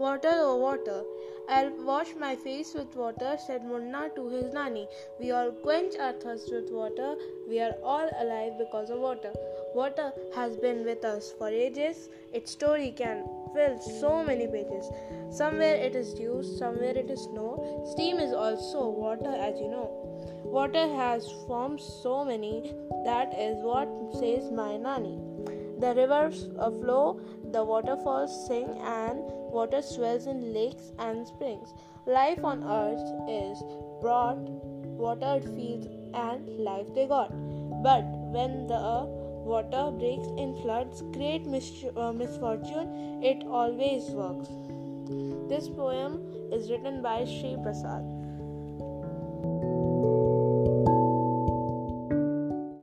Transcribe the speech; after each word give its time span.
Water, 0.00 0.32
oh 0.32 0.56
water. 0.56 1.02
I'll 1.46 1.72
wash 1.84 2.14
my 2.18 2.34
face 2.34 2.72
with 2.74 2.96
water, 2.96 3.36
said 3.46 3.66
Munna 3.66 4.08
to 4.14 4.30
his 4.30 4.54
nanny. 4.54 4.88
We 5.18 5.30
all 5.30 5.50
quench 5.50 5.94
our 6.00 6.14
thirst 6.14 6.50
with 6.50 6.70
water. 6.70 7.16
We 7.46 7.60
are 7.60 7.74
all 7.84 8.08
alive 8.18 8.54
because 8.58 8.88
of 8.88 8.98
water. 9.00 9.30
Water 9.74 10.10
has 10.34 10.56
been 10.56 10.86
with 10.86 11.04
us 11.04 11.34
for 11.36 11.48
ages. 11.48 12.08
Its 12.32 12.50
story 12.52 12.94
can 12.96 13.26
fill 13.54 13.78
so 14.00 14.24
many 14.24 14.46
pages. 14.46 14.88
Somewhere 15.30 15.74
it 15.74 15.94
is 15.94 16.14
dew, 16.14 16.42
somewhere 16.42 16.96
it 16.96 17.10
is 17.10 17.24
snow. 17.24 17.86
Steam 17.92 18.20
is 18.20 18.32
also 18.32 18.88
water, 18.88 19.34
as 19.48 19.60
you 19.60 19.68
know. 19.68 19.90
Water 20.44 20.88
has 20.96 21.30
formed 21.46 21.78
so 21.78 22.24
many, 22.24 22.72
that 23.04 23.38
is 23.38 23.58
what 23.62 23.88
says 24.14 24.50
my 24.50 24.78
nanny. 24.78 25.29
The 25.80 25.94
rivers 25.94 26.48
flow, 26.56 27.20
the 27.52 27.64
waterfalls 27.64 28.46
sing, 28.46 28.68
and 28.82 29.18
water 29.50 29.80
swells 29.80 30.26
in 30.26 30.52
lakes 30.52 30.92
and 30.98 31.26
springs. 31.26 31.72
Life 32.06 32.44
on 32.44 32.62
earth 32.64 33.06
is 33.28 33.62
brought, 34.02 34.38
watered 35.04 35.44
fields, 35.44 35.86
and 36.12 36.46
life 36.58 36.86
they 36.94 37.06
got. 37.06 37.30
But 37.82 38.04
when 38.36 38.66
the 38.66 39.06
water 39.52 39.90
breaks 39.90 40.28
in 40.36 40.54
floods, 40.62 41.02
great 41.12 41.46
mis- 41.46 41.86
uh, 41.96 42.12
misfortune, 42.12 43.22
it 43.22 43.46
always 43.46 44.10
works. 44.10 44.48
This 45.48 45.68
poem 45.68 46.20
is 46.52 46.70
written 46.70 47.00
by 47.00 47.24
Sri 47.24 47.56
Prasad. 47.62 48.04